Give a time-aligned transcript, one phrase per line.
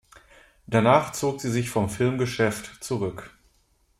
[0.65, 3.37] Danach zog sie sich vom Filmgeschäft zurück.